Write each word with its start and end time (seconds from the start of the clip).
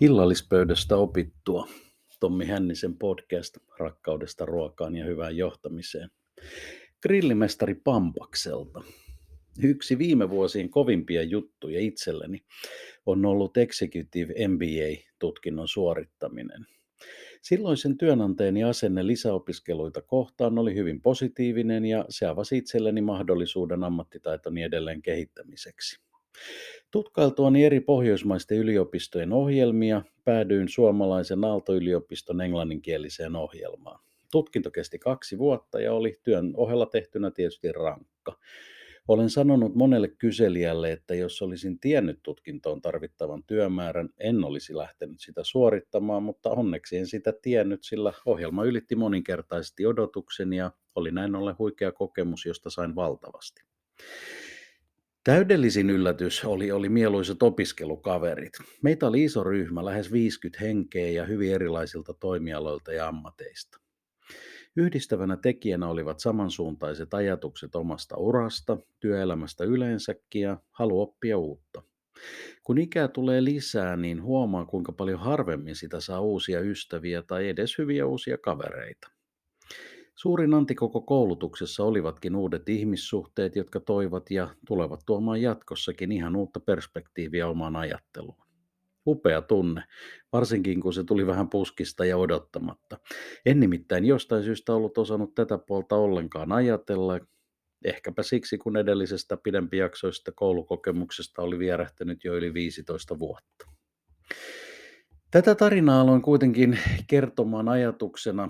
Illallispöydästä 0.00 0.96
opittua. 0.96 1.68
Tommi 2.20 2.46
Hännisen 2.46 2.98
podcast 2.98 3.58
rakkaudesta 3.78 4.46
ruokaan 4.46 4.96
ja 4.96 5.04
hyvään 5.04 5.36
johtamiseen. 5.36 6.10
Grillimestari 7.02 7.74
Pampakselta. 7.74 8.82
Yksi 9.62 9.98
viime 9.98 10.30
vuosien 10.30 10.70
kovimpia 10.70 11.22
juttuja 11.22 11.80
itselleni 11.80 12.44
on 13.06 13.26
ollut 13.26 13.56
Executive 13.56 14.48
MBA-tutkinnon 14.48 15.68
suorittaminen. 15.68 16.66
Silloisen 17.42 17.98
työnantajani 17.98 18.64
asenne 18.64 19.06
lisäopiskeluita 19.06 20.02
kohtaan 20.02 20.58
oli 20.58 20.74
hyvin 20.74 21.02
positiivinen 21.02 21.84
ja 21.84 22.04
se 22.08 22.26
avasi 22.26 22.56
itselleni 22.56 23.00
mahdollisuuden 23.00 23.84
ammattitaitoni 23.84 24.62
edelleen 24.62 25.02
kehittämiseksi. 25.02 26.04
Tutkailtuani 26.94 27.64
eri 27.64 27.80
pohjoismaisten 27.80 28.58
yliopistojen 28.58 29.32
ohjelmia 29.32 30.02
päädyin 30.24 30.68
suomalaisen 30.68 31.44
Aalto-yliopiston 31.44 32.40
englanninkieliseen 32.40 33.36
ohjelmaan. 33.36 34.00
Tutkinto 34.32 34.70
kesti 34.70 34.98
kaksi 34.98 35.38
vuotta 35.38 35.80
ja 35.80 35.92
oli 35.92 36.20
työn 36.22 36.52
ohella 36.56 36.86
tehtynä 36.86 37.30
tietysti 37.30 37.72
rankka. 37.72 38.38
Olen 39.08 39.30
sanonut 39.30 39.74
monelle 39.74 40.08
kyselijälle, 40.08 40.92
että 40.92 41.14
jos 41.14 41.42
olisin 41.42 41.78
tiennyt 41.78 42.18
tutkintoon 42.22 42.82
tarvittavan 42.82 43.42
työmäärän, 43.46 44.08
en 44.18 44.44
olisi 44.44 44.76
lähtenyt 44.76 45.20
sitä 45.20 45.44
suorittamaan, 45.44 46.22
mutta 46.22 46.50
onneksi 46.50 46.96
en 46.96 47.06
sitä 47.06 47.32
tiennyt, 47.42 47.84
sillä 47.84 48.12
ohjelma 48.26 48.64
ylitti 48.64 48.96
moninkertaisesti 48.96 49.86
odotukseni 49.86 50.56
ja 50.56 50.70
oli 50.94 51.10
näin 51.10 51.34
ollen 51.34 51.58
huikea 51.58 51.92
kokemus, 51.92 52.46
josta 52.46 52.70
sain 52.70 52.94
valtavasti. 52.94 53.62
Täydellisin 55.24 55.90
yllätys 55.90 56.44
oli, 56.44 56.72
oli 56.72 56.88
mieluisat 56.88 57.42
opiskelukaverit. 57.42 58.52
Meitä 58.82 59.06
oli 59.06 59.24
iso 59.24 59.44
ryhmä, 59.44 59.84
lähes 59.84 60.12
50 60.12 60.64
henkeä 60.64 61.10
ja 61.10 61.24
hyvin 61.24 61.54
erilaisilta 61.54 62.14
toimialoilta 62.14 62.92
ja 62.92 63.08
ammateista. 63.08 63.78
Yhdistävänä 64.76 65.36
tekijänä 65.36 65.88
olivat 65.88 66.20
samansuuntaiset 66.20 67.14
ajatukset 67.14 67.74
omasta 67.74 68.16
urasta, 68.16 68.78
työelämästä 69.00 69.64
yleensäkin 69.64 70.42
ja 70.42 70.58
halu 70.70 71.00
oppia 71.00 71.38
uutta. 71.38 71.82
Kun 72.62 72.78
ikää 72.78 73.08
tulee 73.08 73.44
lisää, 73.44 73.96
niin 73.96 74.22
huomaa 74.22 74.66
kuinka 74.66 74.92
paljon 74.92 75.20
harvemmin 75.20 75.76
sitä 75.76 76.00
saa 76.00 76.20
uusia 76.20 76.60
ystäviä 76.60 77.22
tai 77.22 77.48
edes 77.48 77.78
hyviä 77.78 78.06
uusia 78.06 78.38
kavereita. 78.38 79.08
Suurin 80.14 80.54
anti 80.54 80.74
koko 80.74 81.00
koulutuksessa 81.00 81.84
olivatkin 81.84 82.36
uudet 82.36 82.68
ihmissuhteet, 82.68 83.56
jotka 83.56 83.80
toivat 83.80 84.30
ja 84.30 84.48
tulevat 84.66 85.00
tuomaan 85.06 85.42
jatkossakin 85.42 86.12
ihan 86.12 86.36
uutta 86.36 86.60
perspektiiviä 86.60 87.48
omaan 87.48 87.76
ajatteluun. 87.76 88.44
Upea 89.06 89.42
tunne, 89.42 89.82
varsinkin 90.32 90.80
kun 90.80 90.92
se 90.92 91.04
tuli 91.04 91.26
vähän 91.26 91.50
puskista 91.50 92.04
ja 92.04 92.16
odottamatta. 92.16 92.98
En 93.46 93.60
nimittäin 93.60 94.04
jostain 94.04 94.44
syystä 94.44 94.74
ollut 94.74 94.98
osannut 94.98 95.34
tätä 95.34 95.58
puolta 95.58 95.96
ollenkaan 95.96 96.52
ajatella, 96.52 97.20
ehkäpä 97.84 98.22
siksi 98.22 98.58
kun 98.58 98.76
edellisestä 98.76 99.36
pidempijaksoista 99.36 100.32
koulukokemuksesta 100.32 101.42
oli 101.42 101.58
vierähtänyt 101.58 102.24
jo 102.24 102.34
yli 102.34 102.54
15 102.54 103.18
vuotta. 103.18 103.66
Tätä 105.30 105.54
tarinaa 105.54 106.00
aloin 106.00 106.22
kuitenkin 106.22 106.78
kertomaan 107.06 107.68
ajatuksena 107.68 108.48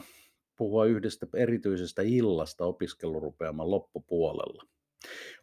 puhua 0.56 0.84
yhdestä 0.84 1.26
erityisestä 1.36 2.02
illasta 2.02 2.64
opiskelurupeaman 2.64 3.70
loppupuolella. 3.70 4.62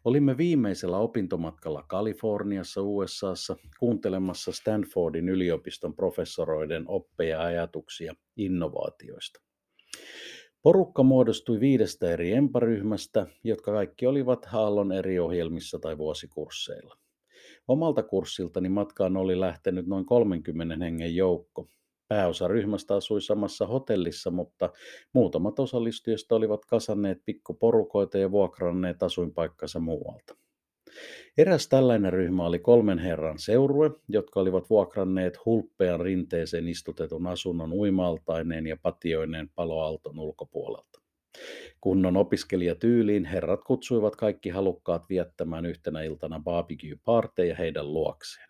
Olimme 0.04 0.36
viimeisellä 0.36 0.98
opintomatkalla 0.98 1.82
Kaliforniassa 1.82 2.82
USAssa 2.82 3.56
kuuntelemassa 3.78 4.52
Stanfordin 4.52 5.28
yliopiston 5.28 5.94
professoroiden 5.94 6.84
oppeja 6.88 7.36
ja 7.36 7.42
ajatuksia 7.42 8.14
innovaatioista. 8.36 9.40
Porukka 10.62 11.02
muodostui 11.02 11.60
viidestä 11.60 12.10
eri 12.10 12.32
emparyhmästä, 12.32 13.26
jotka 13.44 13.72
kaikki 13.72 14.06
olivat 14.06 14.44
Haallon 14.46 14.92
eri 14.92 15.18
ohjelmissa 15.18 15.78
tai 15.78 15.98
vuosikursseilla. 15.98 16.96
Omalta 17.68 18.02
kurssiltani 18.02 18.68
matkaan 18.68 19.16
oli 19.16 19.40
lähtenyt 19.40 19.86
noin 19.86 20.06
30 20.06 20.84
hengen 20.84 21.16
joukko, 21.16 21.68
Pääosa 22.12 22.48
ryhmästä 22.48 22.94
asui 22.94 23.22
samassa 23.22 23.66
hotellissa, 23.66 24.30
mutta 24.30 24.70
muutamat 25.12 25.58
osallistujista 25.58 26.34
olivat 26.34 26.64
kasanneet 26.64 27.18
pikkuporukoita 27.24 28.18
ja 28.18 28.30
vuokranneet 28.30 29.02
asuinpaikkansa 29.02 29.78
muualta. 29.78 30.36
Eräs 31.38 31.68
tällainen 31.68 32.12
ryhmä 32.12 32.46
oli 32.46 32.58
kolmen 32.58 32.98
herran 32.98 33.38
seurue, 33.38 33.90
jotka 34.08 34.40
olivat 34.40 34.70
vuokranneet 34.70 35.44
hulppean 35.44 36.00
rinteeseen 36.00 36.68
istutetun 36.68 37.26
asunnon 37.26 37.72
uimaltaineen 37.72 38.66
ja 38.66 38.76
patioineen 38.82 39.50
paloalton 39.54 40.18
ulkopuolelta. 40.18 41.00
Kunnon 41.80 42.16
opiskelijatyyliin 42.16 43.24
herrat 43.24 43.64
kutsuivat 43.64 44.16
kaikki 44.16 44.48
halukkaat 44.50 45.08
viettämään 45.08 45.66
yhtenä 45.66 46.02
iltana 46.02 46.40
barbecue-parteja 46.44 47.54
heidän 47.56 47.92
luokseen. 47.92 48.48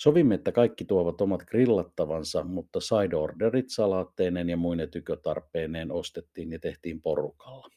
Sovimme, 0.00 0.34
että 0.34 0.52
kaikki 0.52 0.84
tuovat 0.84 1.20
omat 1.20 1.44
grillattavansa, 1.44 2.44
mutta 2.44 2.80
side 2.80 3.16
orderit 3.16 3.70
salaatteineen 3.70 4.48
ja 4.48 4.56
muine 4.56 4.86
tykötarpeineen 4.86 5.92
ostettiin 5.92 6.52
ja 6.52 6.58
tehtiin 6.58 7.02
porukalla. 7.02 7.68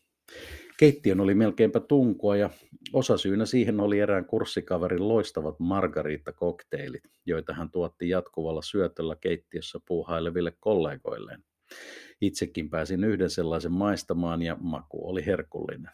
Keittiön 0.77 1.19
oli 1.19 1.33
melkeinpä 1.33 1.79
tunkua 1.79 2.35
ja 2.37 2.49
osasyynä 2.93 3.45
siihen 3.45 3.79
oli 3.79 3.99
erään 3.99 4.25
kurssikaverin 4.25 5.07
loistavat 5.07 5.59
margariitta-kokteilit, 5.59 7.03
joita 7.25 7.53
hän 7.53 7.71
tuotti 7.71 8.09
jatkuvalla 8.09 8.61
syötöllä 8.61 9.15
keittiössä 9.21 9.79
puuhaileville 9.87 10.53
kollegoilleen. 10.59 11.43
Itsekin 12.21 12.69
pääsin 12.69 13.03
yhden 13.03 13.29
sellaisen 13.29 13.73
maistamaan 13.73 14.41
ja 14.41 14.57
maku 14.61 15.09
oli 15.09 15.25
herkullinen. 15.25 15.91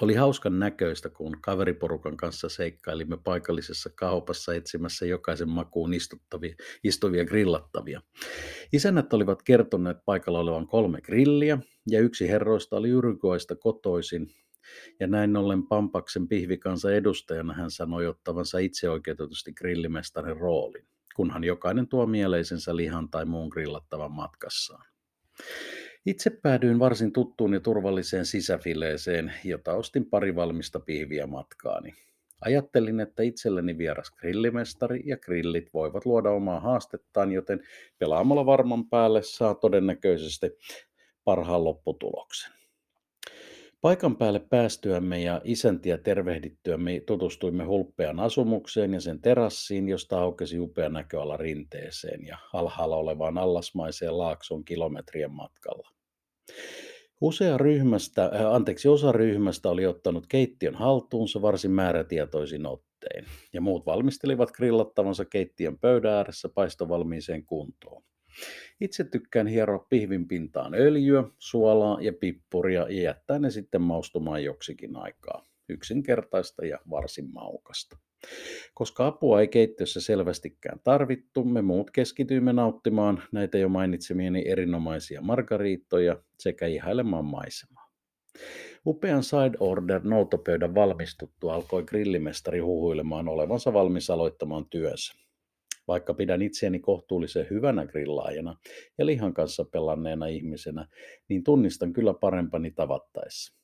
Oli 0.00 0.14
hauskan 0.14 0.58
näköistä, 0.58 1.08
kun 1.08 1.36
kaveriporukan 1.40 2.16
kanssa 2.16 2.48
seikkailimme 2.48 3.16
paikallisessa 3.24 3.90
kaupassa 3.94 4.54
etsimässä 4.54 5.06
jokaisen 5.06 5.48
makuun 5.48 5.90
istuvia 6.84 7.24
grillattavia. 7.24 8.02
Isännät 8.72 9.12
olivat 9.12 9.42
kertoneet 9.42 9.96
paikalla 10.04 10.40
olevan 10.40 10.66
kolme 10.66 11.00
grilliä, 11.00 11.58
ja 11.90 12.00
yksi 12.00 12.28
herroista 12.28 12.76
oli 12.76 12.94
Uruguaysta 12.94 13.56
kotoisin, 13.56 14.34
ja 15.00 15.06
näin 15.06 15.36
ollen 15.36 15.66
Pampaksen 15.66 16.28
pihvikansa 16.28 16.92
edustajana 16.92 17.54
hän 17.54 17.70
sanoi 17.70 18.06
ottavansa 18.06 18.58
itseoikeutetusti 18.58 19.52
grillimestarin 19.52 20.36
roolin, 20.36 20.86
kunhan 21.16 21.44
jokainen 21.44 21.88
tuo 21.88 22.06
mieleisensä 22.06 22.76
lihan 22.76 23.08
tai 23.08 23.24
muun 23.24 23.48
grillattavan 23.48 24.12
matkassaan. 24.12 24.86
Itse 26.06 26.30
päädyin 26.30 26.78
varsin 26.78 27.12
tuttuun 27.12 27.54
ja 27.54 27.60
turvalliseen 27.60 28.26
sisäfileeseen, 28.26 29.32
jota 29.44 29.72
ostin 29.72 30.06
pari 30.06 30.36
valmista 30.36 30.80
pihviä 30.80 31.26
matkaani. 31.26 31.94
Ajattelin, 32.40 33.00
että 33.00 33.22
itselleni 33.22 33.78
vieras 33.78 34.10
grillimestari 34.10 35.02
ja 35.04 35.16
grillit 35.16 35.74
voivat 35.74 36.06
luoda 36.06 36.30
omaa 36.30 36.60
haastettaan, 36.60 37.32
joten 37.32 37.60
pelaamalla 37.98 38.46
varman 38.46 38.88
päälle 38.88 39.22
saa 39.22 39.54
todennäköisesti 39.54 40.46
parhaan 41.24 41.64
lopputuloksen. 41.64 42.52
Paikan 43.84 44.16
päälle 44.16 44.40
päästyämme 44.40 45.22
ja 45.22 45.40
isäntiä 45.44 45.98
tervehdittyämme 45.98 47.00
tutustuimme 47.00 47.64
hulppean 47.64 48.20
asumukseen 48.20 48.94
ja 48.94 49.00
sen 49.00 49.20
terassiin, 49.20 49.88
josta 49.88 50.20
aukesi 50.20 50.58
upea 50.58 50.88
näköala 50.88 51.36
rinteeseen 51.36 52.26
ja 52.26 52.38
alhaalla 52.52 52.96
olevaan 52.96 53.38
allasmaiseen 53.38 54.18
laakson 54.18 54.64
kilometrien 54.64 55.30
matkalla. 55.30 55.90
Usea 57.20 57.58
ryhmästä, 57.58 58.24
äh, 58.24 58.54
anteeksi, 58.54 58.88
osa 58.88 59.12
ryhmästä 59.12 59.70
oli 59.70 59.86
ottanut 59.86 60.26
keittiön 60.26 60.74
haltuunsa 60.74 61.42
varsin 61.42 61.70
määrätietoisin 61.70 62.66
ottein, 62.66 63.24
ja 63.52 63.60
muut 63.60 63.86
valmistelivat 63.86 64.52
grillattavansa 64.52 65.24
keittiön 65.24 65.78
pöydän 65.78 66.12
ääressä 66.12 66.48
paistovalmiiseen 66.48 67.46
kuntoon. 67.46 68.02
Itse 68.80 69.04
tykkään 69.04 69.46
hieroa 69.46 69.86
pihvin 69.88 70.28
pintaan 70.28 70.74
öljyä, 70.74 71.24
suolaa 71.38 71.98
ja 72.00 72.12
pippuria 72.12 72.86
ja 72.90 73.02
jättää 73.02 73.38
ne 73.38 73.50
sitten 73.50 73.82
maustumaan 73.82 74.44
joksikin 74.44 74.96
aikaa. 74.96 75.46
Yksinkertaista 75.68 76.66
ja 76.66 76.78
varsin 76.90 77.32
maukasta. 77.32 77.98
Koska 78.74 79.06
apua 79.06 79.40
ei 79.40 79.48
keittiössä 79.48 80.00
selvästikään 80.00 80.80
tarvittu, 80.84 81.44
me 81.44 81.62
muut 81.62 81.90
keskityimme 81.90 82.52
nauttimaan 82.52 83.22
näitä 83.32 83.58
jo 83.58 83.68
mainitsemieni 83.68 84.44
erinomaisia 84.46 85.20
margariittoja 85.20 86.22
sekä 86.38 86.66
ihailemaan 86.66 87.24
maisemaa. 87.24 87.90
Upean 88.86 89.22
side 89.22 89.56
order 89.60 90.00
noutopöydän 90.04 90.74
valmistuttu 90.74 91.48
alkoi 91.48 91.82
grillimestari 91.82 92.58
huhuilemaan 92.58 93.28
olevansa 93.28 93.72
valmis 93.72 94.10
aloittamaan 94.10 94.66
työnsä. 94.70 95.23
Vaikka 95.88 96.14
pidän 96.14 96.42
itseäni 96.42 96.78
kohtuullisen 96.80 97.46
hyvänä 97.50 97.86
grillaajana 97.86 98.56
ja 98.98 99.06
lihan 99.06 99.34
kanssa 99.34 99.64
pelanneena 99.64 100.26
ihmisenä, 100.26 100.86
niin 101.28 101.44
tunnistan 101.44 101.92
kyllä 101.92 102.14
parempani 102.14 102.70
tavattaessa. 102.70 103.54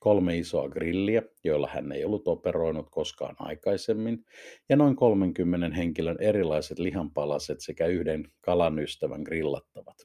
kolme 0.00 0.38
isoa 0.38 0.68
grilliä, 0.68 1.22
joilla 1.44 1.68
hän 1.72 1.92
ei 1.92 2.04
ollut 2.04 2.28
operoinut 2.28 2.90
koskaan 2.90 3.36
aikaisemmin, 3.38 4.24
ja 4.68 4.76
noin 4.76 4.96
30 4.96 5.76
henkilön 5.76 6.16
erilaiset 6.20 6.78
lihanpalaset 6.78 7.60
sekä 7.60 7.86
yhden 7.86 8.24
kalan 8.40 8.78
ystävän 8.78 9.22
grillattavat. 9.22 9.96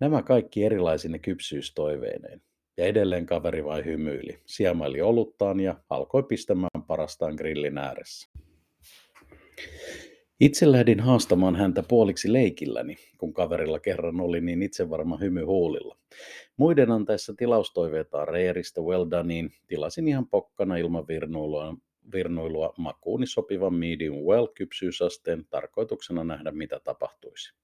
Nämä 0.00 0.22
kaikki 0.22 0.64
erilaisine 0.64 1.18
kypsyystoiveineen. 1.18 2.42
Ja 2.76 2.84
edelleen 2.86 3.26
kaveri 3.26 3.64
vain 3.64 3.84
hymyili, 3.84 4.40
siemaili 4.46 5.00
oluttaan 5.00 5.60
ja 5.60 5.80
alkoi 5.90 6.22
pistämään 6.22 6.82
parastaan 6.86 7.34
grillin 7.34 7.78
ääressä. 7.78 8.30
Itse 10.40 10.72
lähdin 10.72 11.00
haastamaan 11.00 11.56
häntä 11.56 11.82
puoliksi 11.88 12.32
leikilläni, 12.32 12.96
kun 13.18 13.32
kaverilla 13.32 13.80
kerran 13.80 14.20
oli 14.20 14.40
niin 14.40 14.62
itsevarma 14.62 15.16
hymy 15.16 15.44
huulilla. 15.44 15.96
Muiden 16.56 16.90
antaessa 16.90 17.34
tilaustoiveitaan 17.36 18.28
reeristä 18.28 18.80
well 18.80 19.06
doneen, 19.10 19.50
tilasin 19.66 20.08
ihan 20.08 20.28
pokkana 20.28 20.76
ilman 20.76 21.08
virnuilua, 21.08 21.76
virnuilua 22.14 22.74
makuuni 22.78 23.26
sopivan 23.26 23.74
medium 23.74 24.16
well 24.16 24.46
kypsyysasteen 24.46 25.44
tarkoituksena 25.50 26.24
nähdä 26.24 26.50
mitä 26.50 26.80
tapahtuisi. 26.84 27.54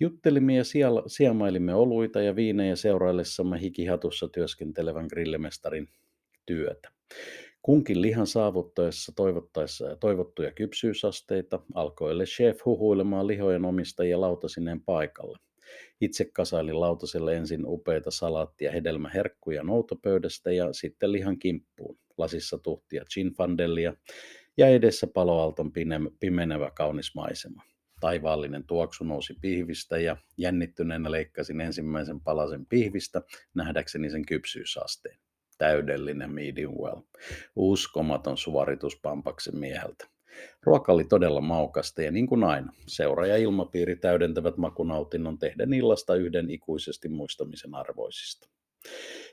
Juttelimme 0.00 0.54
ja 0.54 0.62
siemailimme 1.06 1.74
oluita 1.74 2.22
ja 2.22 2.36
viinejä 2.36 2.76
seuraillessamme 2.76 3.60
hikihatussa 3.60 4.28
työskentelevän 4.28 5.06
grillimestarin 5.06 5.88
työtä. 6.46 6.92
Kunkin 7.62 8.02
lihan 8.02 8.26
saavuttaessa 8.26 9.12
toivottaessa 9.16 9.86
ja 9.86 9.96
toivottuja 9.96 10.52
kypsyysasteita 10.52 11.60
alkoi 11.74 12.24
chef 12.24 12.64
huhuilemaan 12.64 13.26
lihojen 13.26 13.64
omistajia 13.64 14.20
lautasineen 14.20 14.84
paikalle. 14.84 15.38
Itse 16.00 16.24
kasailin 16.24 16.80
lautaselle 16.80 17.36
ensin 17.36 17.66
upeita 17.66 18.10
salaattia 18.10 18.72
hedelmäherkkuja 18.72 19.62
noutopöydästä 19.62 20.52
ja 20.52 20.72
sitten 20.72 21.12
lihan 21.12 21.38
kimppuun. 21.38 21.98
Lasissa 22.18 22.58
tuhtia 22.58 23.04
chinfandellia 23.04 23.94
ja 24.56 24.68
edessä 24.68 25.06
paloalton 25.06 25.72
pimenevä 26.20 26.70
kaunis 26.70 27.14
maisema. 27.14 27.62
Taivaallinen 28.00 28.66
tuoksu 28.66 29.04
nousi 29.04 29.34
pihvistä 29.40 29.98
ja 29.98 30.16
jännittyneenä 30.36 31.10
leikkasin 31.10 31.60
ensimmäisen 31.60 32.20
palasen 32.20 32.66
pihvistä 32.66 33.22
nähdäkseni 33.54 34.10
sen 34.10 34.26
kypsyysasteen 34.26 35.21
täydellinen 35.62 36.32
medium 36.32 36.74
well. 36.74 37.00
Uskomaton 37.56 38.38
suoritus 38.38 38.96
Pampaksen 39.02 39.58
mieheltä. 39.58 40.06
Ruoka 40.62 40.92
oli 40.92 41.04
todella 41.04 41.40
maukasta 41.40 42.02
ja 42.02 42.10
niin 42.10 42.26
kuin 42.26 42.44
aina, 42.44 42.72
seura 42.86 43.26
ja 43.26 43.36
ilmapiiri 43.36 43.96
täydentävät 43.96 44.56
makunautinnon 44.56 45.38
tehden 45.38 45.72
illasta 45.72 46.14
yhden 46.14 46.50
ikuisesti 46.50 47.08
muistamisen 47.08 47.74
arvoisista. 47.74 48.48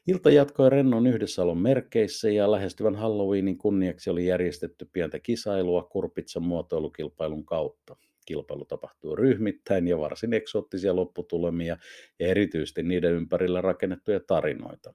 Ilta 0.08 0.30
jatkoi 0.30 0.70
Rennon 0.70 1.08
yhdessäolon 1.08 1.58
merkeissä 1.58 2.30
ja 2.30 2.52
lähestyvän 2.52 2.96
Halloweenin 2.96 3.58
kunniaksi 3.58 4.10
oli 4.10 4.26
järjestetty 4.26 4.90
pientä 4.94 5.20
kisailua 5.20 5.84
kurpitsan 5.84 6.44
muotoilukilpailun 6.44 7.46
kautta. 7.46 7.96
Kilpailu 8.26 8.66
tapahtuu 8.66 9.16
ryhmittäin 9.16 9.88
ja 9.88 10.00
varsin 10.00 10.34
eksoottisia 10.34 10.96
lopputulemia 10.96 11.78
ja 12.20 12.28
erityisesti 12.28 12.84
niiden 12.84 13.14
ympärillä 13.14 13.62
rakennettuja 13.62 14.20
tarinoita. 14.20 14.94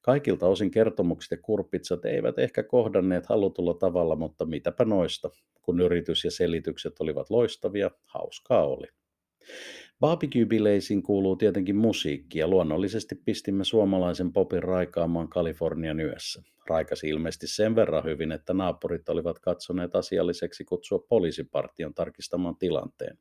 Kaikilta 0.00 0.46
osin 0.46 0.70
kertomukset 0.70 1.30
ja 1.30 1.36
kurpitsat 1.42 2.04
eivät 2.04 2.38
ehkä 2.38 2.62
kohdanneet 2.62 3.26
halutulla 3.26 3.74
tavalla, 3.74 4.16
mutta 4.16 4.44
mitäpä 4.44 4.84
noista. 4.84 5.30
Kun 5.62 5.80
yritys 5.80 6.24
ja 6.24 6.30
selitykset 6.30 6.92
olivat 7.00 7.30
loistavia, 7.30 7.90
hauskaa 8.04 8.66
oli. 8.66 8.86
Barbecue-bileisiin 10.00 11.02
kuuluu 11.02 11.36
tietenkin 11.36 11.76
musiikki 11.76 12.38
ja 12.38 12.48
luonnollisesti 12.48 13.14
pistimme 13.14 13.64
suomalaisen 13.64 14.32
popin 14.32 14.62
raikaamaan 14.62 15.28
Kalifornian 15.28 16.00
yössä. 16.00 16.42
Raikasi 16.68 17.08
ilmeisesti 17.08 17.46
sen 17.46 17.76
verran 17.76 18.04
hyvin, 18.04 18.32
että 18.32 18.54
naapurit 18.54 19.08
olivat 19.08 19.38
katsoneet 19.38 19.94
asialliseksi 19.94 20.64
kutsua 20.64 21.06
poliisipartion 21.08 21.94
tarkistamaan 21.94 22.56
tilanteen. 22.56 23.18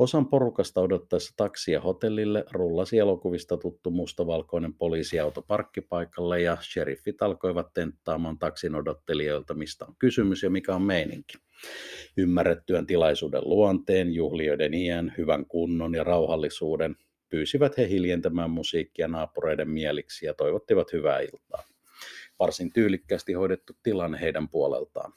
Osan 0.00 0.26
porukasta 0.26 0.80
odottaessa 0.80 1.34
taksia 1.36 1.80
hotellille 1.80 2.44
rullasi 2.52 2.98
elokuvista 2.98 3.56
tuttu 3.56 3.90
mustavalkoinen 3.90 4.74
poliisiauto 4.74 5.42
parkkipaikalle 5.42 6.40
ja 6.40 6.56
sheriffit 6.72 7.22
alkoivat 7.22 7.74
tenttaamaan 7.74 8.38
taksin 8.38 8.74
odottelijoilta, 8.74 9.54
mistä 9.54 9.84
on 9.84 9.94
kysymys 9.98 10.42
ja 10.42 10.50
mikä 10.50 10.74
on 10.74 10.82
meininki. 10.82 11.38
Ymmärrettyään 12.16 12.86
tilaisuuden 12.86 13.42
luonteen, 13.44 14.14
juhlioiden 14.14 14.74
iän, 14.74 15.14
hyvän 15.18 15.46
kunnon 15.46 15.94
ja 15.94 16.04
rauhallisuuden, 16.04 16.96
pyysivät 17.28 17.78
he 17.78 17.88
hiljentämään 17.88 18.50
musiikkia 18.50 19.08
naapureiden 19.08 19.70
mieliksi 19.70 20.26
ja 20.26 20.34
toivottivat 20.34 20.92
hyvää 20.92 21.20
iltaa. 21.20 21.62
Varsin 22.38 22.72
tyylikkästi 22.72 23.32
hoidettu 23.32 23.72
tilanne 23.82 24.20
heidän 24.20 24.48
puoleltaan. 24.48 25.12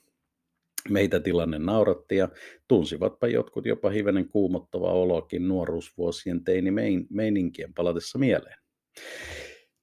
Meitä 0.89 1.19
tilanne 1.19 1.59
nauratti 1.59 2.15
ja 2.15 2.29
tunsivatpa 2.67 3.27
jotkut 3.27 3.65
jopa 3.65 3.89
hivenen 3.89 4.29
kuumottava 4.29 4.91
olokin 4.91 5.47
nuoruusvuosien 5.47 6.43
teini 6.43 6.71
meininkien 7.09 7.73
palatessa 7.73 8.19
mieleen. 8.19 8.57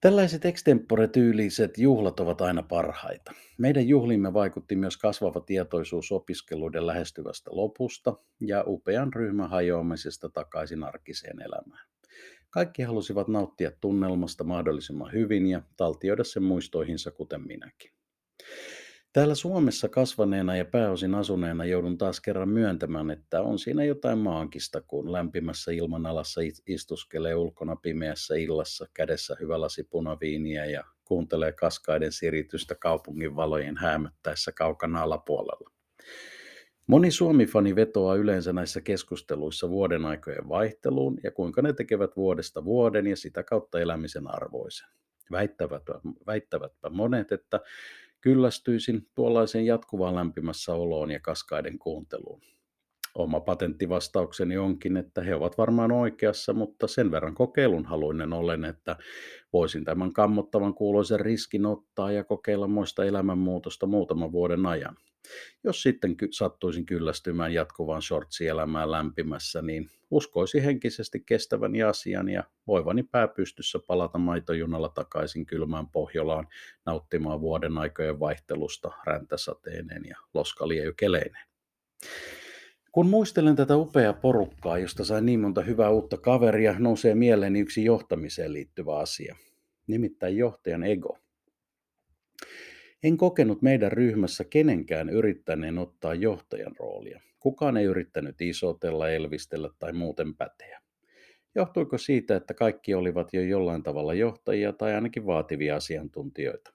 Tällaiset 0.01 0.45
extempore-tyyliset 0.45 1.79
juhlat 1.79 2.21
ovat 2.21 2.41
aina 2.41 2.63
parhaita. 2.63 3.33
Meidän 3.59 3.89
juhlimme 3.89 4.33
vaikutti 4.33 4.77
myös 4.77 4.97
kasvava 4.97 5.41
tietoisuus 5.41 6.13
opiskeluiden 6.13 6.87
lähestyvästä 6.87 7.51
lopusta 7.53 8.17
ja 8.41 8.65
upean 8.67 9.13
ryhmän 9.13 9.51
hajoamisesta 9.51 10.29
takaisin 10.29 10.85
arkiseen 10.85 11.43
elämään. 11.43 11.89
Kaikki 12.51 12.83
halusivat 12.83 13.29
nauttia 13.29 13.71
tunnelmasta 13.81 14.45
mahdollisimman 14.45 15.13
hyvin 15.13 15.47
ja 15.47 15.63
taltioida 15.77 16.25
sen 16.25 16.43
muistoihinsa 16.43 17.11
kuten 17.11 17.47
minäkin. 17.47 17.93
Täällä 19.13 19.35
Suomessa 19.35 19.89
kasvaneena 19.89 20.57
ja 20.57 20.65
pääosin 20.65 21.15
asuneena 21.15 21.65
joudun 21.65 21.99
taas 21.99 22.21
kerran 22.21 22.49
myöntämään, 22.49 23.11
että 23.11 23.43
on 23.43 23.59
siinä 23.59 23.85
jotain 23.85 24.19
maagista, 24.19 24.81
kun 24.81 25.13
lämpimässä 25.13 25.73
ilmanalassa 25.73 26.41
istuskelee 26.67 27.35
ulkona 27.35 27.77
pimeässä 27.77 28.35
illassa, 28.35 28.87
kädessä 28.95 29.37
hyvä 29.41 29.61
lasi 29.61 29.85
punaviiniä 29.85 30.67
ja 30.67 30.85
kuuntelee 31.05 31.53
kaskaiden 31.53 32.13
siritystä 32.13 32.75
kaupungin 32.75 33.37
valojen 33.37 33.77
häämöttäessä 33.77 34.53
kaukana 34.53 35.03
alapuolella. 35.03 35.71
Moni 36.87 37.11
Suomi-fani 37.11 37.77
vetoaa 37.77 38.15
yleensä 38.15 38.53
näissä 38.53 38.81
keskusteluissa 38.81 39.71
vuoden 39.71 40.07
aikojen 40.07 40.49
vaihteluun 40.49 41.19
ja 41.25 41.31
kuinka 41.31 41.63
ne 41.63 41.73
tekevät 41.73 42.17
vuodesta 42.17 42.65
vuoden 42.65 43.07
ja 43.07 43.17
sitä 43.17 43.43
kautta 43.43 43.81
elämisen 43.81 44.35
arvoisen. 44.35 44.89
Väittävätpä, 45.31 46.01
väittävätpä 46.27 46.91
monet, 46.91 47.33
että 47.33 47.61
Kyllästyisin 48.21 49.07
tuollaiseen 49.15 49.67
jatkuvaan 49.67 50.15
lämpimässä 50.15 50.75
oloon 50.75 51.11
ja 51.11 51.21
kaskaiden 51.21 51.79
kuunteluun. 51.79 52.41
Oma 53.15 53.41
patenttivastaukseni 53.41 54.59
onkin, 54.59 54.97
että 54.97 55.23
he 55.23 55.35
ovat 55.35 55.59
varmaan 55.59 55.93
oikeassa, 55.93 56.53
mutta 56.53 56.87
sen 56.87 57.11
verran 57.11 57.35
kokeilun 57.35 57.85
haluinen 57.85 58.33
olen, 58.33 58.65
että 58.65 58.97
voisin 59.53 59.85
tämän 59.85 60.13
kammottavan 60.13 60.75
kuuloisen 60.75 61.21
riskin 61.21 61.67
ottaa 61.67 62.13
ja 62.13 62.25
kokeilla 62.25 62.69
muista 62.69 63.05
elämänmuutosta 63.05 63.87
muutaman 63.87 64.33
vuoden 64.33 64.67
ajan. 64.67 64.97
Jos 65.65 65.83
sitten 65.83 66.17
sattuisin 66.31 66.87
kyllästymään 66.87 67.55
jatkuvaan 67.55 68.03
shortsielämään 68.03 68.91
lämpimässä, 68.91 69.63
niin 69.63 69.91
uskoisi 70.11 70.65
henkisesti 70.65 71.21
kestäväni 71.27 71.83
asian 71.83 72.29
ja 72.29 72.45
voivani 72.67 73.03
pääpystyssä 73.03 73.79
palata 73.87 74.19
maitojunalla 74.19 74.89
takaisin 74.89 75.47
kylmään 75.47 75.89
Pohjolaan 75.89 76.49
nauttimaan 76.87 77.41
vuoden 77.41 77.79
aikojen 77.79 78.21
vaihtelusta 78.21 78.91
räntäsateineen 79.07 80.05
ja 80.09 80.17
loskalieykeleineen. 80.35 81.47
Kun 82.93 83.07
muistelen 83.07 83.57
tätä 83.57 83.77
upeaa 83.77 84.13
porukkaa, 84.13 84.79
josta 84.79 85.05
sain 85.05 85.27
niin 85.27 85.41
monta 85.41 85.63
hyvää 85.63 85.91
uutta 85.91 86.17
kaveria, 86.17 86.75
nousee 86.79 87.15
mieleeni 87.15 87.61
yksi 87.61 87.85
johtamiseen 87.85 88.53
liittyvä 88.53 88.99
asia, 88.99 89.37
nimittäin 89.87 90.37
johtajan 90.37 90.83
ego. 90.83 91.19
En 93.03 93.17
kokenut 93.17 93.63
meidän 93.63 93.93
ryhmässä 93.93 94.45
kenenkään 94.45 95.11
yrittäneen 95.11 95.79
ottaa 95.79 96.15
johtajan 96.15 96.77
roolia. 96.79 97.21
Kukaan 97.39 97.77
ei 97.77 97.85
yrittänyt 97.85 98.41
isotella, 98.41 99.11
elvistellä 99.11 99.71
tai 99.79 99.93
muuten 99.93 100.35
päteä. 100.35 100.81
Johtuiko 101.55 101.99
siitä, 101.99 102.37
että 102.37 102.55
kaikki 102.55 102.95
olivat 102.95 103.29
jo 103.33 103.43
jollain 103.43 103.83
tavalla 103.83 104.15
johtajia 104.15 104.73
tai 104.73 104.95
ainakin 104.95 105.27
vaativia 105.27 105.77
asiantuntijoita? 105.77 106.73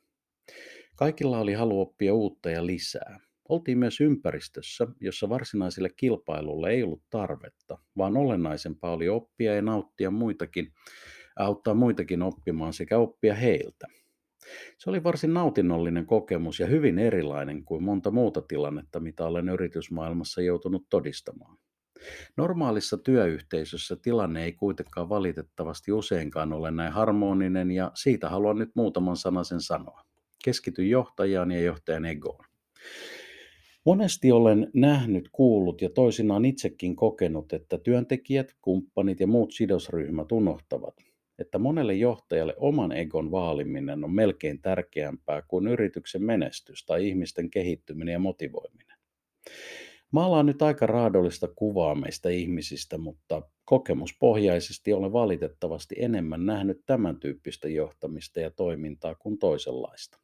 Kaikilla 0.96 1.40
oli 1.40 1.54
halu 1.54 1.82
oppia 1.82 2.14
uutta 2.14 2.50
ja 2.50 2.66
lisää. 2.66 3.20
Oltiin 3.50 3.78
myös 3.78 4.02
ympäristössä, 4.02 4.88
jossa 5.00 5.30
varsinaiselle 5.30 5.90
kilpailulle 5.98 6.70
ei 6.70 6.84
ollut 6.84 7.04
tarvetta, 7.10 7.78
vaan 7.98 8.18
olennaisempaa 8.18 8.94
oli 8.94 9.10
oppia 9.10 9.56
ja 9.56 9.62
nauttia 9.62 10.12
muitakin, 10.12 10.74
auttaa 11.36 11.74
muitakin 11.74 12.22
oppimaan 12.22 12.74
sekä 12.74 12.98
oppia 12.98 13.34
heiltä. 13.34 13.88
Se 14.78 14.90
oli 14.90 15.04
varsin 15.04 15.34
nautinnollinen 15.34 16.06
kokemus 16.06 16.60
ja 16.60 16.68
hyvin 16.68 17.00
erilainen 17.00 17.66
kuin 17.66 17.84
monta 17.84 18.12
muuta 18.12 18.42
tilannetta, 18.42 19.00
mitä 19.00 19.26
olen 19.26 19.50
yritysmaailmassa 19.50 20.42
joutunut 20.42 20.86
todistamaan. 20.90 21.58
Normaalissa 22.38 22.98
työyhteisössä 22.98 23.96
tilanne 23.96 24.44
ei 24.44 24.54
kuitenkaan 24.54 25.10
valitettavasti 25.10 25.92
useinkaan 25.92 26.54
ole 26.54 26.72
näin 26.72 26.94
harmoninen 26.94 27.72
ja 27.72 27.92
siitä 27.94 28.30
haluan 28.30 28.58
nyt 28.58 28.70
muutaman 28.76 29.18
sanasen 29.18 29.62
sanoa. 29.62 30.02
Keskity 30.46 30.88
johtajaan 30.88 31.52
ja 31.52 31.62
johtajan 31.62 32.06
egoon. 32.06 32.46
Monesti 33.86 34.32
olen 34.32 34.72
nähnyt, 34.74 35.30
kuullut 35.32 35.82
ja 35.82 35.90
toisinaan 35.90 36.46
itsekin 36.46 36.96
kokenut, 36.96 37.54
että 37.54 37.78
työntekijät, 37.78 38.48
kumppanit 38.62 39.20
ja 39.20 39.28
muut 39.28 39.52
sidosryhmät 39.52 40.32
unohtavat, 40.32 40.96
että 41.40 41.60
monelle 41.60 41.94
johtajalle 41.94 42.54
oman 42.58 42.92
egon 42.92 43.32
vaaliminen 43.32 44.04
on 44.04 44.12
melkein 44.12 44.62
tärkeämpää 44.62 45.42
kuin 45.42 45.68
yrityksen 45.68 46.24
menestys 46.24 46.86
tai 46.86 47.08
ihmisten 47.08 47.50
kehittyminen 47.50 48.14
ja 48.14 48.20
motivoiminen. 48.20 48.98
Maalaan 50.12 50.46
nyt 50.46 50.62
aika 50.62 50.88
raadollista 50.88 51.48
kuvaa 51.56 51.96
meistä 51.96 52.30
ihmisistä, 52.30 52.98
mutta 52.98 53.42
kokemuspohjaisesti 53.66 54.94
olen 54.94 55.14
valitettavasti 55.14 55.96
enemmän 56.00 56.46
nähnyt 56.46 56.82
tämän 56.86 57.20
tyyppistä 57.20 57.68
johtamista 57.68 58.40
ja 58.40 58.52
toimintaa 58.52 59.16
kuin 59.16 59.38
toisenlaista. 59.38 60.20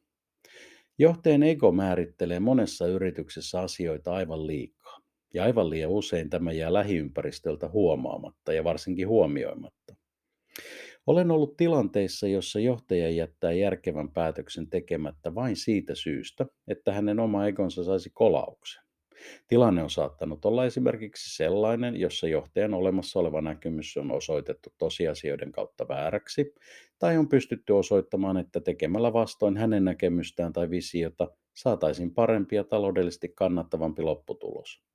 Johtajan 0.98 1.42
ego 1.42 1.72
määrittelee 1.72 2.40
monessa 2.40 2.86
yrityksessä 2.86 3.60
asioita 3.60 4.14
aivan 4.14 4.46
liikaa. 4.46 4.98
Ja 5.34 5.44
aivan 5.44 5.70
liian 5.70 5.90
usein 5.90 6.30
tämä 6.30 6.52
jää 6.52 6.72
lähiympäristöltä 6.72 7.68
huomaamatta 7.68 8.52
ja 8.52 8.64
varsinkin 8.64 9.08
huomioimatta. 9.08 9.96
Olen 11.06 11.30
ollut 11.30 11.56
tilanteissa, 11.56 12.28
jossa 12.28 12.60
johtaja 12.60 13.10
jättää 13.10 13.52
järkevän 13.52 14.10
päätöksen 14.10 14.70
tekemättä 14.70 15.34
vain 15.34 15.56
siitä 15.56 15.94
syystä, 15.94 16.46
että 16.68 16.92
hänen 16.92 17.20
oma 17.20 17.46
egonsa 17.46 17.84
saisi 17.84 18.10
kolauksen. 18.14 18.82
Tilanne 19.48 19.82
on 19.82 19.90
saattanut 19.90 20.44
olla 20.44 20.64
esimerkiksi 20.64 21.36
sellainen, 21.36 22.00
jossa 22.00 22.28
johtajan 22.28 22.74
olemassa 22.74 23.18
oleva 23.18 23.40
näkemys 23.40 23.96
on 23.96 24.10
osoitettu 24.10 24.70
tosiasioiden 24.78 25.52
kautta 25.52 25.88
vääräksi, 25.88 26.54
tai 26.98 27.16
on 27.16 27.28
pystytty 27.28 27.72
osoittamaan, 27.72 28.36
että 28.36 28.60
tekemällä 28.60 29.12
vastoin 29.12 29.56
hänen 29.56 29.84
näkemystään 29.84 30.52
tai 30.52 30.70
visiota 30.70 31.28
saataisiin 31.54 32.14
parempi 32.14 32.56
ja 32.56 32.64
taloudellisesti 32.64 33.28
kannattavampi 33.28 34.02
lopputulos. 34.02 34.91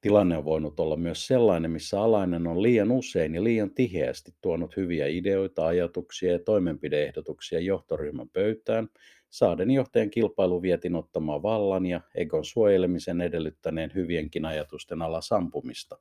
Tilanne 0.00 0.36
on 0.36 0.44
voinut 0.44 0.80
olla 0.80 0.96
myös 0.96 1.26
sellainen, 1.26 1.70
missä 1.70 2.00
alainen 2.00 2.46
on 2.46 2.62
liian 2.62 2.90
usein 2.90 3.34
ja 3.34 3.44
liian 3.44 3.74
tiheästi 3.74 4.34
tuonut 4.40 4.76
hyviä 4.76 5.06
ideoita, 5.06 5.66
ajatuksia 5.66 6.32
ja 6.32 6.38
toimenpideehdotuksia 6.38 7.60
johtoryhmän 7.60 8.28
pöytään, 8.28 8.88
saaden 9.30 9.70
johtajan 9.70 10.10
kilpailuvietin 10.10 10.94
ottamaan 10.94 11.42
vallan 11.42 11.86
ja 11.86 12.00
egon 12.14 12.44
suojelemisen 12.44 13.20
edellyttäneen 13.20 13.92
hyvienkin 13.94 14.44
ajatusten 14.44 15.02
ala 15.02 15.20
sampumista, 15.20 15.98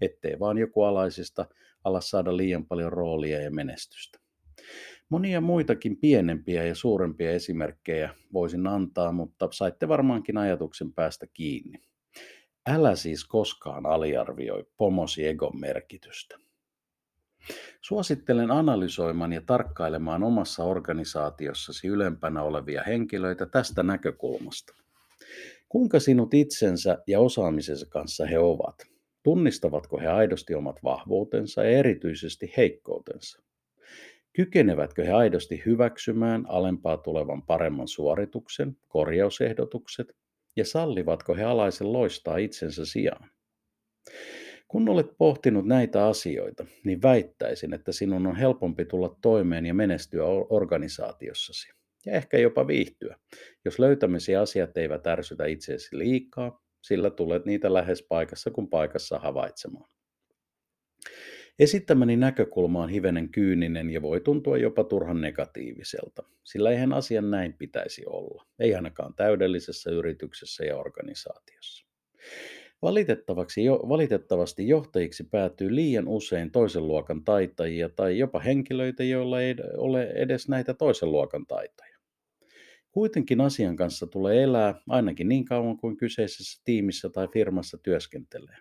ettei 0.00 0.38
vaan 0.40 0.58
joku 0.58 0.82
alaisista 0.82 1.46
ala 1.84 2.00
saada 2.00 2.36
liian 2.36 2.66
paljon 2.66 2.92
roolia 2.92 3.40
ja 3.40 3.50
menestystä. 3.50 4.18
Monia 5.08 5.40
muitakin 5.40 5.96
pienempiä 5.96 6.64
ja 6.64 6.74
suurempia 6.74 7.30
esimerkkejä 7.30 8.14
voisin 8.32 8.66
antaa, 8.66 9.12
mutta 9.12 9.48
saitte 9.52 9.88
varmaankin 9.88 10.36
ajatuksen 10.36 10.92
päästä 10.92 11.26
kiinni. 11.26 11.91
Älä 12.66 12.96
siis 12.96 13.24
koskaan 13.24 13.86
aliarvioi 13.86 14.66
pomosi 14.76 15.26
egon 15.26 15.60
merkitystä. 15.60 16.36
Suosittelen 17.80 18.50
analysoimaan 18.50 19.32
ja 19.32 19.40
tarkkailemaan 19.46 20.22
omassa 20.22 20.64
organisaatiossasi 20.64 21.88
ylempänä 21.88 22.42
olevia 22.42 22.82
henkilöitä 22.86 23.46
tästä 23.46 23.82
näkökulmasta. 23.82 24.74
Kuinka 25.68 26.00
sinut 26.00 26.34
itsensä 26.34 26.98
ja 27.06 27.20
osaamisensa 27.20 27.86
kanssa 27.86 28.26
he 28.26 28.38
ovat? 28.38 28.74
Tunnistavatko 29.22 29.98
he 29.98 30.06
aidosti 30.06 30.54
omat 30.54 30.76
vahvuutensa 30.84 31.64
ja 31.64 31.70
erityisesti 31.70 32.52
heikkoutensa? 32.56 33.42
Kykenevätkö 34.32 35.04
he 35.04 35.12
aidosti 35.12 35.62
hyväksymään 35.66 36.44
alempaa 36.48 36.96
tulevan 36.96 37.42
paremman 37.42 37.88
suorituksen, 37.88 38.76
korjausehdotukset 38.88 40.16
ja 40.56 40.64
sallivatko 40.64 41.34
he 41.34 41.44
alaisen 41.44 41.92
loistaa 41.92 42.36
itsensä 42.36 42.84
sijaan? 42.84 43.30
Kun 44.68 44.88
olet 44.88 45.06
pohtinut 45.18 45.66
näitä 45.66 46.06
asioita, 46.06 46.66
niin 46.84 47.02
väittäisin, 47.02 47.74
että 47.74 47.92
sinun 47.92 48.26
on 48.26 48.36
helpompi 48.36 48.84
tulla 48.84 49.18
toimeen 49.22 49.66
ja 49.66 49.74
menestyä 49.74 50.24
organisaatiossasi. 50.50 51.68
Ja 52.06 52.12
ehkä 52.12 52.38
jopa 52.38 52.66
viihtyä, 52.66 53.16
jos 53.64 53.78
löytämisi 53.78 54.36
asiat 54.36 54.76
eivät 54.76 55.06
ärsytä 55.06 55.46
itseesi 55.46 55.98
liikaa, 55.98 56.62
sillä 56.82 57.10
tulet 57.10 57.44
niitä 57.44 57.74
lähes 57.74 58.06
paikassa 58.08 58.50
kuin 58.50 58.68
paikassa 58.68 59.18
havaitsemaan. 59.18 59.90
Esittämäni 61.58 62.16
näkökulma 62.16 62.82
on 62.82 62.88
hivenen 62.88 63.28
kyyninen 63.28 63.90
ja 63.90 64.02
voi 64.02 64.20
tuntua 64.20 64.58
jopa 64.58 64.84
turhan 64.84 65.20
negatiiviselta, 65.20 66.22
sillä 66.44 66.70
eihän 66.70 66.92
asian 66.92 67.30
näin 67.30 67.52
pitäisi 67.52 68.02
olla, 68.06 68.46
ei 68.58 68.74
ainakaan 68.74 69.14
täydellisessä 69.14 69.90
yrityksessä 69.90 70.64
ja 70.64 70.76
organisaatiossa. 70.76 71.86
Valitettavaksi, 72.82 73.64
jo, 73.64 73.74
valitettavasti 73.88 74.68
johtajiksi 74.68 75.24
päätyy 75.24 75.74
liian 75.74 76.08
usein 76.08 76.50
toisen 76.50 76.86
luokan 76.86 77.24
taitajia 77.24 77.88
tai 77.88 78.18
jopa 78.18 78.40
henkilöitä, 78.40 79.04
joilla 79.04 79.40
ei 79.40 79.54
ole 79.76 80.10
edes 80.14 80.48
näitä 80.48 80.74
toisen 80.74 81.12
luokan 81.12 81.46
taitoja. 81.46 81.98
Kuitenkin 82.92 83.40
asian 83.40 83.76
kanssa 83.76 84.06
tulee 84.06 84.42
elää 84.42 84.74
ainakin 84.88 85.28
niin 85.28 85.44
kauan 85.44 85.76
kuin 85.76 85.96
kyseisessä 85.96 86.62
tiimissä 86.64 87.08
tai 87.10 87.28
firmassa 87.28 87.78
työskentelee. 87.78 88.56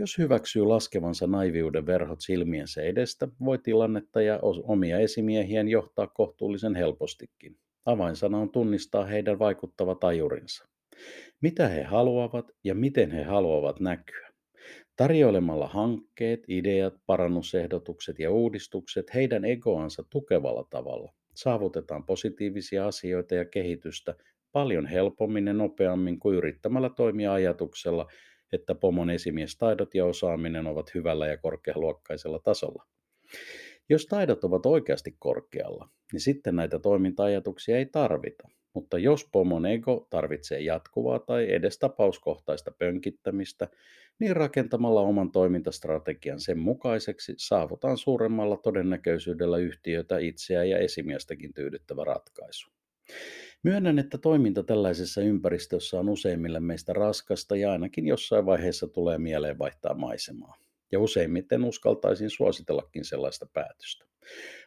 Jos 0.00 0.18
hyväksyy 0.18 0.62
laskevansa 0.62 1.26
naiviuden 1.26 1.86
verhot 1.86 2.20
silmiensä 2.20 2.82
edestä, 2.82 3.28
voi 3.44 3.58
tilannetta 3.58 4.22
ja 4.22 4.38
omia 4.64 4.98
esimiehiään 4.98 5.68
johtaa 5.68 6.06
kohtuullisen 6.06 6.74
helpostikin. 6.74 7.56
Avainsana 7.84 8.38
on 8.38 8.50
tunnistaa 8.50 9.04
heidän 9.04 9.38
vaikuttava 9.38 9.94
tajurinsa. 9.94 10.68
Mitä 11.40 11.68
he 11.68 11.82
haluavat 11.82 12.50
ja 12.64 12.74
miten 12.74 13.10
he 13.10 13.22
haluavat 13.22 13.80
näkyä. 13.80 14.30
Tarjoilemalla 14.96 15.68
hankkeet, 15.68 16.40
ideat, 16.48 16.94
parannusehdotukset 17.06 18.18
ja 18.18 18.30
uudistukset 18.30 19.14
heidän 19.14 19.44
egoansa 19.44 20.04
tukevalla 20.10 20.66
tavalla 20.70 21.12
saavutetaan 21.34 22.06
positiivisia 22.06 22.86
asioita 22.86 23.34
ja 23.34 23.44
kehitystä 23.44 24.14
paljon 24.52 24.86
helpommin 24.86 25.46
ja 25.46 25.52
nopeammin 25.52 26.18
kuin 26.18 26.36
yrittämällä 26.36 26.90
toimia 26.90 27.32
ajatuksella, 27.32 28.06
että 28.52 28.74
pomon 28.74 29.10
esimiestaidot 29.10 29.94
ja 29.94 30.04
osaaminen 30.04 30.66
ovat 30.66 30.94
hyvällä 30.94 31.26
ja 31.26 31.36
korkealuokkaisella 31.36 32.38
tasolla. 32.38 32.86
Jos 33.88 34.06
taidot 34.06 34.44
ovat 34.44 34.66
oikeasti 34.66 35.16
korkealla, 35.18 35.88
niin 36.12 36.20
sitten 36.20 36.56
näitä 36.56 36.78
toiminta-ajatuksia 36.78 37.76
ei 37.76 37.86
tarvita. 37.86 38.48
Mutta 38.74 38.98
jos 38.98 39.28
pomon 39.32 39.66
ego 39.66 40.06
tarvitsee 40.10 40.60
jatkuvaa 40.60 41.18
tai 41.18 41.52
edes 41.52 41.78
tapauskohtaista 41.78 42.70
pönkittämistä, 42.70 43.68
niin 44.18 44.36
rakentamalla 44.36 45.00
oman 45.00 45.32
toimintastrategian 45.32 46.40
sen 46.40 46.58
mukaiseksi 46.58 47.34
saavutaan 47.36 47.98
suuremmalla 47.98 48.56
todennäköisyydellä 48.56 49.58
yhtiötä 49.58 50.18
itseä 50.18 50.64
ja 50.64 50.78
esimiestäkin 50.78 51.54
tyydyttävä 51.54 52.04
ratkaisu. 52.04 52.70
Myönnän, 53.62 53.98
että 53.98 54.18
toiminta 54.18 54.62
tällaisessa 54.62 55.20
ympäristössä 55.20 56.00
on 56.00 56.08
useimmille 56.08 56.60
meistä 56.60 56.92
raskasta 56.92 57.56
ja 57.56 57.72
ainakin 57.72 58.06
jossain 58.06 58.46
vaiheessa 58.46 58.88
tulee 58.88 59.18
mieleen 59.18 59.58
vaihtaa 59.58 59.94
maisemaa. 59.94 60.56
Ja 60.92 61.00
useimmiten 61.00 61.64
uskaltaisin 61.64 62.30
suositellakin 62.30 63.04
sellaista 63.04 63.46
päätöstä. 63.52 64.04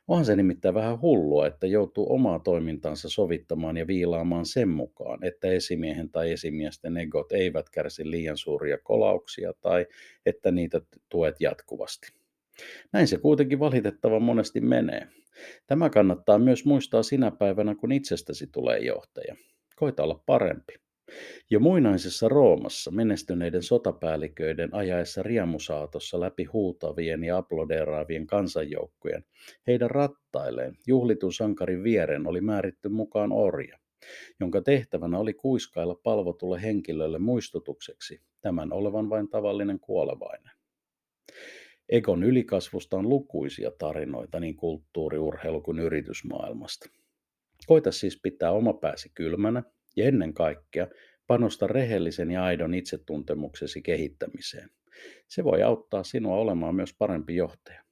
Onhan 0.07 0.25
se 0.25 0.35
nimittäin 0.35 0.75
vähän 0.75 1.01
hullua, 1.01 1.47
että 1.47 1.67
joutuu 1.67 2.13
omaa 2.13 2.39
toimintansa 2.39 3.09
sovittamaan 3.09 3.77
ja 3.77 3.88
viilaamaan 3.88 4.45
sen 4.45 4.69
mukaan, 4.69 5.25
että 5.25 5.47
esimiehen 5.47 6.09
tai 6.09 6.31
esimiesten 6.31 6.97
egot 6.97 7.31
eivät 7.31 7.69
kärsi 7.69 8.12
liian 8.12 8.38
suuria 8.38 8.77
kolauksia 8.77 9.53
tai 9.62 9.85
että 10.25 10.51
niitä 10.51 10.81
tuet 11.09 11.35
jatkuvasti. 11.39 12.13
Näin 12.91 13.07
se 13.07 13.17
kuitenkin 13.17 13.59
valitettavan 13.59 14.21
monesti 14.21 14.62
menee. 14.62 15.07
Tämä 15.67 15.89
kannattaa 15.89 16.39
myös 16.39 16.65
muistaa 16.65 17.03
sinä 17.03 17.31
päivänä, 17.31 17.75
kun 17.75 17.91
itsestäsi 17.91 18.47
tulee 18.47 18.79
johtaja. 18.79 19.35
Koita 19.75 20.03
olla 20.03 20.23
parempi. 20.25 20.73
Jo 21.49 21.59
muinaisessa 21.59 22.29
Roomassa 22.29 22.91
menestyneiden 22.91 23.63
sotapäälliköiden 23.63 24.73
ajaessa 24.73 25.23
riemusaatossa 25.23 26.19
läpi 26.19 26.43
huutavien 26.43 27.23
ja 27.23 27.37
aplodeeraavien 27.37 28.27
kansanjoukkojen, 28.27 29.25
heidän 29.67 29.91
rattailleen 29.91 30.77
juhlitun 30.87 31.33
sankarin 31.33 31.83
vieren 31.83 32.27
oli 32.27 32.41
määritty 32.41 32.89
mukaan 32.89 33.31
orja, 33.31 33.77
jonka 34.39 34.61
tehtävänä 34.61 35.19
oli 35.19 35.33
kuiskailla 35.33 35.95
palvotulle 35.95 36.61
henkilölle 36.61 37.19
muistutukseksi 37.19 38.21
tämän 38.41 38.73
olevan 38.73 39.09
vain 39.09 39.29
tavallinen 39.29 39.79
kuolevainen. 39.79 40.51
Egon 41.93 42.23
ylikasvusta 42.23 42.97
on 42.97 43.09
lukuisia 43.09 43.71
tarinoita 43.77 44.39
niin 44.39 44.55
kulttuuri, 44.55 45.17
urheilu 45.17 45.62
kuin 45.62 45.79
yritysmaailmasta. 45.79 46.89
Koita 47.65 47.91
siis 47.91 48.19
pitää 48.23 48.51
oma 48.51 48.73
pääsi 48.73 49.12
kylmänä 49.15 49.63
ja 49.95 50.05
ennen 50.05 50.33
kaikkea 50.33 50.88
panosta 51.27 51.67
rehellisen 51.67 52.31
ja 52.31 52.43
aidon 52.43 52.73
itsetuntemuksesi 52.73 53.81
kehittämiseen. 53.81 54.69
Se 55.27 55.43
voi 55.43 55.63
auttaa 55.63 56.03
sinua 56.03 56.38
olemaan 56.38 56.75
myös 56.75 56.95
parempi 56.97 57.35
johtaja. 57.35 57.82